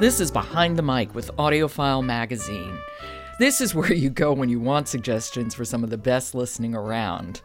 [0.00, 2.78] This is Behind the Mic with AudioFile Magazine.
[3.40, 6.72] This is where you go when you want suggestions for some of the best listening
[6.72, 7.42] around.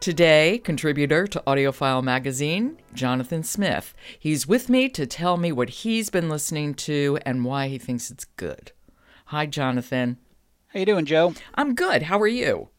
[0.00, 3.94] Today, contributor to AudioFile Magazine, Jonathan Smith.
[4.18, 8.10] He's with me to tell me what he's been listening to and why he thinks
[8.10, 8.72] it's good.
[9.26, 10.18] Hi, Jonathan.
[10.66, 11.34] How you doing, Joe?
[11.54, 12.02] I'm good.
[12.02, 12.70] How are you?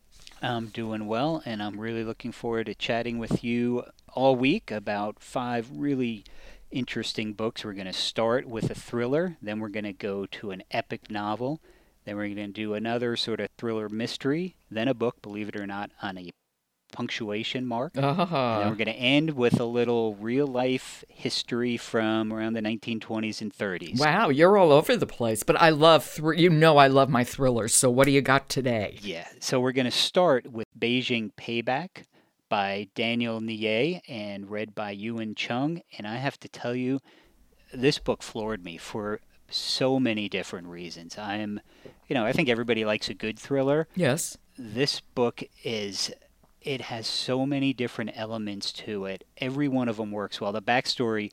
[0.41, 5.23] I'm doing well, and I'm really looking forward to chatting with you all week about
[5.23, 6.25] five really
[6.71, 7.63] interesting books.
[7.63, 11.09] We're going to start with a thriller, then we're going to go to an epic
[11.09, 11.61] novel,
[12.05, 15.55] then we're going to do another sort of thriller mystery, then a book, believe it
[15.55, 16.29] or not, on a
[16.91, 17.97] punctuation mark.
[17.97, 18.35] Uh-huh.
[18.35, 22.61] And then we're going to end with a little real life history from around the
[22.61, 23.99] 1920s and 30s.
[23.99, 27.23] Wow, you're all over the place, but I love thr- you know I love my
[27.23, 27.73] thrillers.
[27.73, 28.97] So what do you got today?
[29.01, 32.05] Yeah, so we're going to start with Beijing Payback
[32.49, 35.81] by Daniel Nieh and read by Yuan Chung.
[35.97, 36.99] And I have to tell you,
[37.73, 39.19] this book floored me for
[39.49, 41.17] so many different reasons.
[41.17, 41.61] I am,
[42.07, 43.87] you know, I think everybody likes a good thriller.
[43.95, 44.37] Yes.
[44.57, 46.11] This book is,
[46.61, 49.23] it has so many different elements to it.
[49.37, 50.51] Every one of them works well.
[50.51, 51.31] The backstory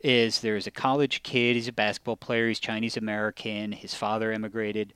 [0.00, 4.94] is there's a college kid, he's a basketball player, he's Chinese American, his father immigrated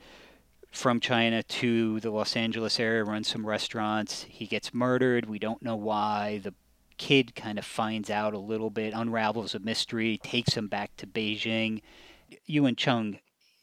[0.72, 4.24] from China to the Los Angeles area, runs some restaurants.
[4.28, 5.26] He gets murdered.
[5.26, 6.40] We don't know why.
[6.42, 6.54] The
[6.96, 11.06] kid kind of finds out a little bit, unravels a mystery, takes him back to
[11.06, 11.82] Beijing.
[12.46, 13.18] Yuan Chung,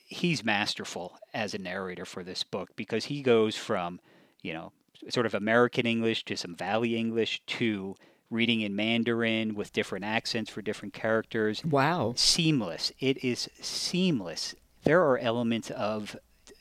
[0.05, 3.99] he's masterful as a narrator for this book because he goes from,
[4.41, 4.71] you know,
[5.09, 7.95] sort of American English to some Valley English to
[8.29, 11.63] reading in Mandarin with different accents for different characters.
[11.65, 12.13] Wow.
[12.15, 12.91] Seamless.
[12.99, 14.53] It is seamless.
[14.83, 16.15] There are elements of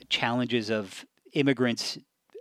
[0.09, 1.99] challenges of immigrants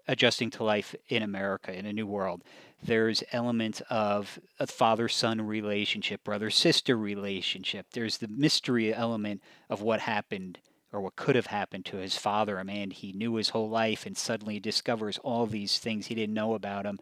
[0.08, 2.44] adjusting to life in America in a new world.
[2.82, 7.88] There's elements of a father son relationship, brother sister relationship.
[7.92, 10.60] There's the mystery element of what happened
[10.94, 14.06] or what could have happened to his father, a man he knew his whole life
[14.06, 17.00] and suddenly discovers all these things he didn't know about him.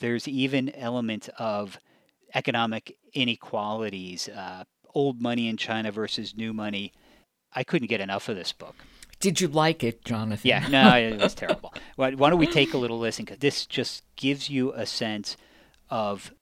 [0.00, 1.78] There's even elements of
[2.34, 6.92] economic inequalities, uh, old money in China versus new money.
[7.52, 8.76] I couldn't get enough of this book.
[9.20, 10.48] Did you like it, Jonathan?
[10.48, 11.74] Yeah, no, it was terrible.
[11.96, 13.26] Why, why don't we take a little listen?
[13.26, 15.36] Because this just gives you a sense
[15.90, 16.32] of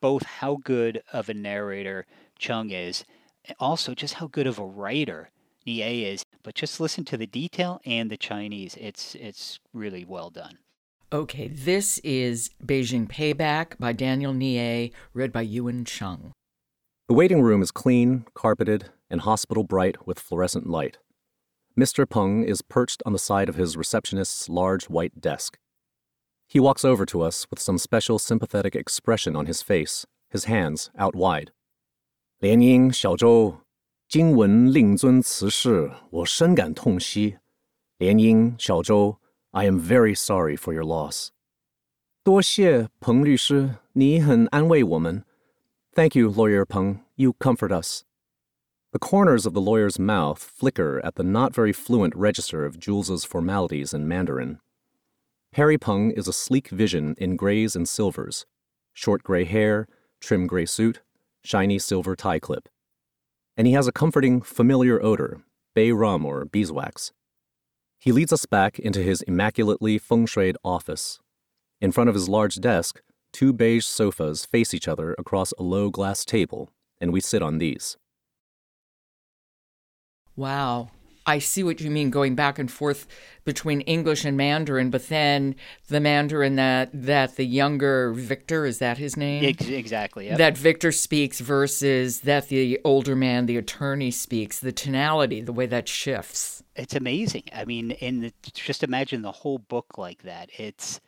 [0.00, 2.06] both how good of a narrator
[2.38, 3.04] Chung is,
[3.46, 5.30] and also just how good of a writer
[5.66, 6.22] Nieh is.
[6.42, 8.76] But just listen to the detail and the Chinese.
[8.78, 10.58] It's it's really well done.
[11.10, 16.32] Okay, this is Beijing Payback by Daniel Nieh, read by Yuan Chung.
[17.08, 20.98] The waiting room is clean, carpeted, and hospital bright with fluorescent light.
[21.77, 22.07] Mr.
[22.07, 25.57] Peng is perched on the side of his receptionist's large white desk.
[26.47, 30.91] He walks over to us with some special sympathetic expression on his face, his hands
[30.97, 31.51] out wide.
[32.39, 33.61] 连英、小周，
[34.07, 37.37] 今闻令尊辞世，我深感痛惜。
[37.97, 39.19] 连英、小周，
[39.51, 41.29] I am very sorry for your loss.
[42.23, 45.25] 多谢彭律师，你很安慰我们。
[45.95, 46.99] Thank you, Lawyer Peng.
[47.15, 48.03] You comfort us.
[48.98, 53.24] The corners of the lawyer's mouth flicker at the not very fluent register of Jules's
[53.24, 54.58] formalities in Mandarin.
[55.52, 58.44] Harry Peng is a sleek vision in grays and silvers
[58.92, 59.86] short gray hair,
[60.20, 61.00] trim gray suit,
[61.44, 62.68] shiny silver tie clip.
[63.56, 65.42] And he has a comforting, familiar odor
[65.76, 67.12] bay rum or beeswax.
[68.00, 71.20] He leads us back into his immaculately feng shuied office.
[71.80, 73.00] In front of his large desk,
[73.32, 76.68] two beige sofas face each other across a low glass table,
[77.00, 77.96] and we sit on these.
[80.38, 80.90] Wow.
[81.26, 83.06] I see what you mean going back and forth
[83.44, 85.56] between English and Mandarin, but then
[85.88, 89.44] the Mandarin that that the younger Victor is that his name?
[89.44, 90.26] Ex- exactly.
[90.28, 90.38] Yep.
[90.38, 95.66] That Victor speaks versus that the older man, the attorney speaks, the tonality, the way
[95.66, 96.62] that shifts.
[96.76, 97.42] it's amazing.
[97.52, 100.48] I mean, and just imagine the whole book like that.
[100.56, 101.00] It's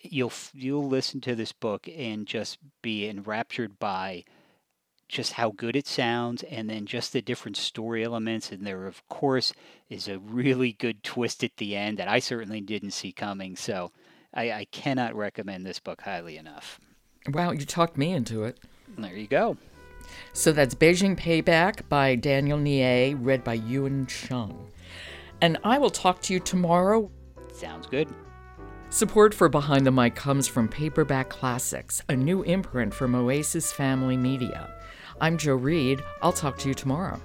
[0.00, 4.24] you'll you'll listen to this book and just be enraptured by
[5.08, 9.06] just how good it sounds and then just the different story elements and there of
[9.08, 9.52] course
[9.88, 13.56] is a really good twist at the end that I certainly didn't see coming.
[13.56, 13.90] So
[14.34, 16.78] I, I cannot recommend this book highly enough.
[17.28, 18.58] Wow, you talked me into it.
[18.96, 19.56] There you go.
[20.32, 24.70] So that's Beijing Payback by Daniel Nieh, read by Yuan Chung.
[25.40, 27.10] And I will talk to you tomorrow.
[27.52, 28.08] Sounds good.
[28.90, 34.16] Support for Behind the Mic comes from Paperback Classics, a new imprint from Oasis Family
[34.16, 34.72] Media.
[35.20, 36.02] I'm Joe Reed.
[36.22, 37.20] I'll talk to you tomorrow.